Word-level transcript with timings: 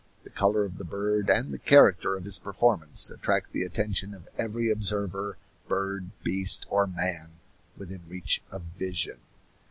The 0.23 0.31
color 0.31 0.63
of 0.65 0.79
the 0.79 0.83
bird 0.83 1.29
and 1.29 1.53
the 1.53 1.59
character 1.59 2.15
of 2.15 2.23
his 2.23 2.39
performance 2.39 3.11
attract 3.11 3.51
the 3.51 3.61
attention 3.61 4.15
of 4.15 4.27
every 4.35 4.71
observer, 4.71 5.37
bird, 5.67 6.09
beast, 6.23 6.65
or 6.71 6.87
man, 6.87 7.33
within 7.77 8.01
reach 8.09 8.41
of 8.49 8.63
vision. 8.63 9.19